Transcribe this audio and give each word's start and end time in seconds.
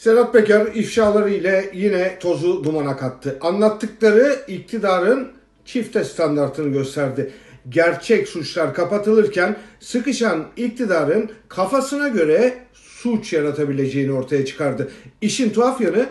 Sedat 0.00 0.32
Peker 0.32 0.66
ifşaları 0.66 1.30
ile 1.30 1.70
yine 1.74 2.18
tozu 2.18 2.64
dumana 2.64 2.96
kattı. 2.96 3.38
Anlattıkları 3.40 4.40
iktidarın 4.48 5.28
çifte 5.64 6.04
standartını 6.04 6.68
gösterdi. 6.68 7.32
Gerçek 7.68 8.28
suçlar 8.28 8.74
kapatılırken 8.74 9.56
sıkışan 9.80 10.46
iktidarın 10.56 11.30
kafasına 11.48 12.08
göre 12.08 12.58
suç 12.72 13.32
yaratabileceğini 13.32 14.12
ortaya 14.12 14.44
çıkardı. 14.44 14.90
İşin 15.20 15.50
tuhaf 15.50 15.80
yanı 15.80 16.06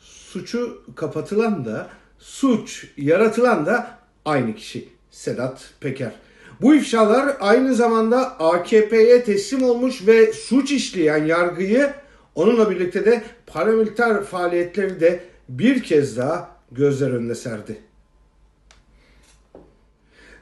suçu 0.00 0.82
kapatılan 0.96 1.64
da 1.64 1.88
suç 2.18 2.86
yaratılan 2.96 3.66
da 3.66 3.98
aynı 4.24 4.54
kişi 4.54 4.88
Sedat 5.10 5.70
Peker. 5.80 6.12
Bu 6.60 6.74
ifşalar 6.74 7.36
aynı 7.40 7.74
zamanda 7.74 8.40
AKP'ye 8.40 9.24
teslim 9.24 9.62
olmuş 9.62 10.06
ve 10.06 10.32
suç 10.32 10.72
işleyen 10.72 11.24
yargıyı 11.24 11.90
onunla 12.34 12.70
birlikte 12.70 13.04
de 13.04 13.22
paramiliter 13.46 14.24
faaliyetleri 14.24 15.00
de 15.00 15.20
bir 15.48 15.82
kez 15.82 16.16
daha 16.16 16.50
gözler 16.72 17.10
önüne 17.10 17.34
serdi. 17.34 17.78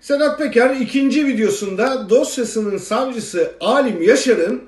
Sedat 0.00 0.38
Peker 0.38 0.76
ikinci 0.76 1.26
videosunda 1.26 2.10
dosyasının 2.10 2.78
savcısı 2.78 3.52
Alim 3.60 4.02
Yaşar'ın 4.02 4.62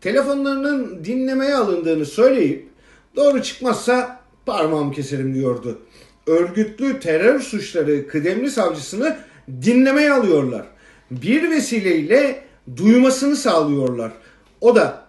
telefonlarının 0.00 1.04
dinlemeye 1.04 1.54
alındığını 1.54 2.06
söyleyip 2.06 2.68
doğru 3.16 3.42
çıkmazsa 3.42 4.20
parmağımı 4.46 4.92
keserim 4.92 5.34
diyordu. 5.34 5.78
Örgütlü 6.26 7.00
terör 7.00 7.40
suçları 7.40 8.08
kıdemli 8.08 8.50
savcısını 8.50 9.16
dinlemeye 9.62 10.12
alıyorlar. 10.12 10.66
Bir 11.10 11.50
vesileyle 11.50 12.44
duymasını 12.76 13.36
sağlıyorlar. 13.36 14.12
O 14.60 14.76
da 14.76 14.99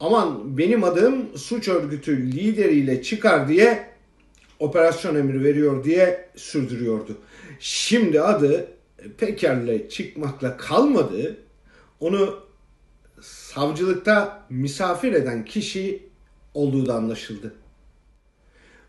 aman 0.00 0.58
benim 0.58 0.84
adım 0.84 1.36
suç 1.36 1.68
örgütü 1.68 2.32
lideriyle 2.32 3.02
çıkar 3.02 3.48
diye 3.48 3.86
operasyon 4.58 5.14
emri 5.14 5.44
veriyor 5.44 5.84
diye 5.84 6.28
sürdürüyordu. 6.36 7.18
Şimdi 7.60 8.20
adı 8.20 8.66
Peker'le 9.18 9.88
çıkmakla 9.88 10.56
kalmadı. 10.56 11.36
Onu 12.00 12.40
savcılıkta 13.20 14.46
misafir 14.50 15.12
eden 15.12 15.44
kişi 15.44 16.02
olduğu 16.54 16.86
da 16.86 16.94
anlaşıldı. 16.94 17.54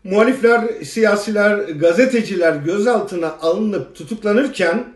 Muhalifler, 0.04 0.82
siyasiler, 0.84 1.58
gazeteciler 1.58 2.56
gözaltına 2.56 3.38
alınıp 3.40 3.96
tutuklanırken 3.96 4.94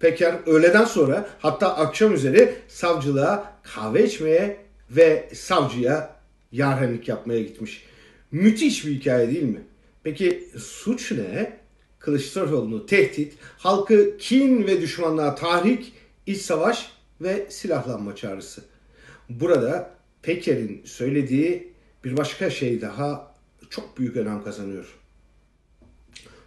Peker 0.00 0.34
öğleden 0.46 0.84
sonra 0.84 1.28
hatta 1.38 1.76
akşam 1.76 2.14
üzeri 2.14 2.54
savcılığa 2.68 3.52
kahve 3.62 4.04
içmeye 4.04 4.65
ve 4.90 5.28
savcıya 5.34 6.16
yarhenlik 6.52 7.08
yapmaya 7.08 7.42
gitmiş. 7.42 7.84
Müthiş 8.30 8.86
bir 8.86 8.94
hikaye 8.94 9.28
değil 9.28 9.42
mi? 9.42 9.62
Peki 10.02 10.48
suç 10.58 11.12
ne? 11.12 11.56
Kılıçdaroğlu'nu 11.98 12.86
tehdit, 12.86 13.34
halkı 13.58 14.18
kin 14.18 14.66
ve 14.66 14.80
düşmanlığa 14.80 15.34
tahrik, 15.34 15.92
iç 16.26 16.40
savaş 16.40 16.90
ve 17.20 17.46
silahlanma 17.48 18.16
çağrısı. 18.16 18.62
Burada 19.28 19.90
Peker'in 20.22 20.82
söylediği 20.84 21.72
bir 22.04 22.16
başka 22.16 22.50
şey 22.50 22.80
daha 22.80 23.34
çok 23.70 23.98
büyük 23.98 24.16
önem 24.16 24.44
kazanıyor. 24.44 24.98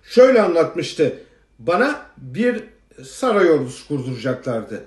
Şöyle 0.03 0.41
anlatmıştı. 0.41 1.19
Bana 1.59 2.05
bir 2.17 2.63
saray 3.03 3.51
ordusu 3.51 3.87
kurduracaklardı. 3.87 4.83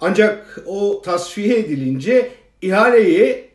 Ancak 0.00 0.62
o 0.66 1.02
tasfiye 1.02 1.58
edilince 1.58 2.30
ihaleyi 2.62 3.46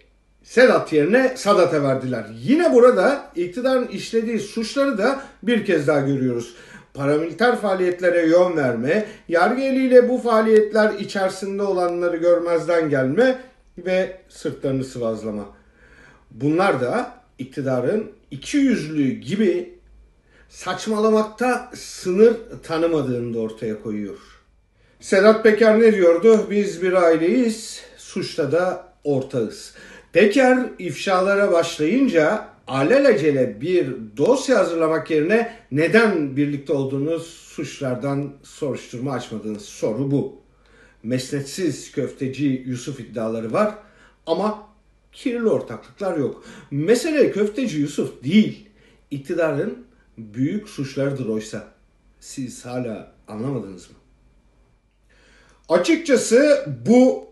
Sedat 0.44 0.94
yerine 0.94 1.34
Sadat'a 1.36 1.84
verdiler. 1.84 2.26
Yine 2.42 2.74
burada 2.74 3.32
iktidarın 3.36 3.88
işlediği 3.88 4.40
suçları 4.40 4.98
da 4.98 5.22
bir 5.44 5.66
kez 5.66 5.88
daha 5.88 6.00
görüyoruz. 6.00 6.56
Paramiliter 6.94 7.56
faaliyetlere 7.56 8.26
yön 8.26 8.58
verme, 8.58 9.06
yargı 9.28 9.62
eliyle 9.62 10.10
bu 10.10 10.18
faaliyetler 10.18 10.94
içerisinde 10.94 11.64
olanları 11.64 12.18
görmezden 12.18 12.90
gelme 12.90 13.40
ve 13.78 14.18
sırtlarını 14.30 14.84
sıvazlama. 14.84 15.46
Bunlar 16.32 16.82
da 16.82 17.12
iktidarın 17.38 18.12
iki 18.32 18.58
yüzlü 18.58 19.10
gibi 19.10 19.80
saçmalamakta 20.50 21.72
sınır 21.76 22.36
tanımadığını 22.64 23.34
da 23.34 23.40
ortaya 23.40 23.82
koyuyor. 23.82 24.18
Sedat 25.00 25.44
Peker 25.44 25.80
ne 25.80 25.94
diyordu? 25.94 26.48
Biz 26.50 26.82
bir 26.82 26.94
aileyiz, 26.94 27.82
suçta 27.98 28.52
da 28.52 28.91
ortağız. 29.04 29.76
Peker 30.14 30.70
ifşalara 30.80 31.52
başlayınca 31.52 32.48
alelacele 32.68 33.62
bir 33.62 33.96
dosya 34.18 34.60
hazırlamak 34.60 35.12
yerine 35.12 35.54
neden 35.72 36.38
birlikte 36.38 36.74
olduğunuz 36.74 37.28
suçlardan 37.28 38.34
soruşturma 38.44 39.12
açmadığınız 39.12 39.66
soru 39.66 40.12
bu. 40.12 40.42
Mesnetsiz 41.04 41.92
köfteci 41.92 42.64
Yusuf 42.68 43.00
iddiaları 43.00 43.54
var 43.54 43.76
ama 44.26 44.68
kirli 45.12 45.50
ortaklıklar 45.50 46.18
yok. 46.18 46.44
Mesele 46.72 47.32
köfteci 47.32 47.80
Yusuf 47.80 48.24
değil, 48.24 48.70
iktidarın 49.12 49.86
büyük 50.18 50.70
suçlarıdır 50.70 51.26
oysa. 51.26 51.68
Siz 52.20 52.66
hala 52.66 53.14
anlamadınız 53.28 53.90
mı? 53.90 53.96
Açıkçası 55.70 56.66
bu 56.86 57.31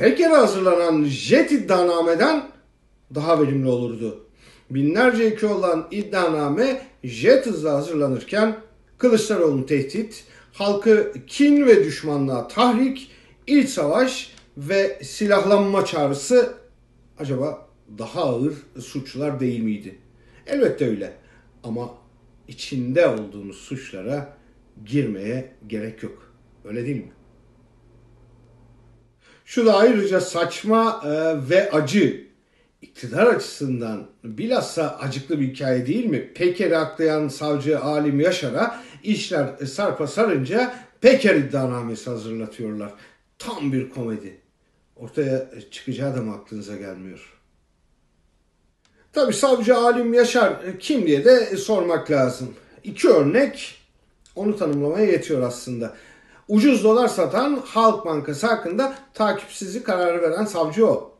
Peker'e 0.00 0.34
hazırlanan 0.34 1.04
jet 1.04 1.52
iddianameden 1.52 2.48
daha 3.14 3.42
verimli 3.42 3.68
olurdu. 3.68 4.26
Binlerce 4.70 5.24
eki 5.24 5.46
olan 5.46 5.88
iddianame 5.90 6.82
jet 7.04 7.46
hızla 7.46 7.72
hazırlanırken 7.72 8.56
Kılıçdaroğlu'nun 8.98 9.62
tehdit, 9.62 10.24
halkı 10.52 11.12
kin 11.26 11.66
ve 11.66 11.84
düşmanlığa 11.84 12.48
tahrik, 12.48 13.10
iç 13.46 13.68
savaş 13.68 14.34
ve 14.56 14.98
silahlanma 15.02 15.84
çağrısı 15.84 16.54
acaba 17.18 17.68
daha 17.98 18.22
ağır 18.22 18.54
suçlar 18.78 19.40
değil 19.40 19.60
miydi? 19.60 19.98
Elbette 20.46 20.88
öyle. 20.88 21.12
Ama 21.64 21.94
içinde 22.48 23.06
olduğumuz 23.06 23.56
suçlara 23.56 24.36
girmeye 24.86 25.52
gerek 25.66 26.02
yok. 26.02 26.32
Öyle 26.64 26.86
değil 26.86 26.96
mi? 26.96 27.12
Şu 29.50 29.66
da 29.66 29.76
ayrıca 29.76 30.20
saçma 30.20 31.02
e, 31.04 31.08
ve 31.50 31.70
acı 31.70 32.26
iktidar 32.82 33.26
açısından 33.26 34.06
bilhassa 34.24 34.98
acıklı 35.00 35.40
bir 35.40 35.48
hikaye 35.48 35.86
değil 35.86 36.04
mi? 36.04 36.32
Peker'i 36.34 36.76
aklayan 36.76 37.28
savcı 37.28 37.80
Alim 37.80 38.20
Yaşar'a 38.20 38.82
işler 39.02 39.56
sarpa 39.66 40.06
sarınca 40.06 40.74
Peker 41.00 41.34
iddianamesi 41.34 42.10
hazırlatıyorlar. 42.10 42.92
Tam 43.38 43.72
bir 43.72 43.90
komedi. 43.90 44.40
Ortaya 44.96 45.46
çıkacağı 45.70 46.16
da 46.16 46.22
mı 46.22 46.34
aklınıza 46.34 46.76
gelmiyor? 46.76 47.38
Tabi 49.12 49.32
savcı 49.32 49.76
Alim 49.76 50.14
Yaşar 50.14 50.78
kim 50.78 51.06
diye 51.06 51.24
de 51.24 51.56
sormak 51.56 52.10
lazım. 52.10 52.54
İki 52.84 53.08
örnek 53.08 53.74
onu 54.36 54.56
tanımlamaya 54.56 55.06
yetiyor 55.06 55.42
aslında. 55.42 55.96
Ucuz 56.50 56.84
dolar 56.84 57.08
satan 57.08 57.62
Halk 57.66 58.04
Bankası 58.04 58.46
hakkında 58.46 58.94
takipsizlik 59.14 59.86
kararı 59.86 60.22
veren 60.22 60.44
savcı 60.44 60.86
o. 60.86 61.18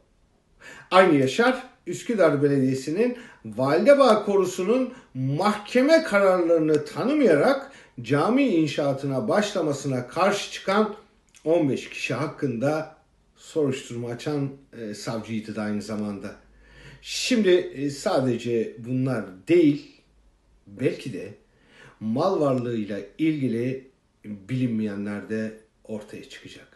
Aynı 0.90 1.14
Yaşar 1.14 1.62
Üsküdar 1.86 2.42
Belediyesi'nin 2.42 3.18
Validebağ 3.44 4.24
Korusu'nun 4.24 4.92
mahkeme 5.14 6.02
kararlarını 6.02 6.84
tanımayarak 6.84 7.72
cami 8.02 8.42
inşaatına 8.42 9.28
başlamasına 9.28 10.08
karşı 10.08 10.52
çıkan 10.52 10.94
15 11.44 11.90
kişi 11.90 12.14
hakkında 12.14 12.96
soruşturma 13.36 14.08
açan 14.08 14.48
e, 14.80 14.94
savcıydı 14.94 15.56
da 15.56 15.62
aynı 15.62 15.82
zamanda. 15.82 16.34
Şimdi 17.02 17.50
e, 17.50 17.90
sadece 17.90 18.76
bunlar 18.78 19.24
değil, 19.48 20.00
belki 20.66 21.12
de 21.12 21.34
mal 22.00 22.40
varlığıyla 22.40 22.98
ilgili 23.18 23.89
bilinmeyenler 24.24 25.30
de 25.30 25.60
ortaya 25.84 26.28
çıkacak. 26.28 26.69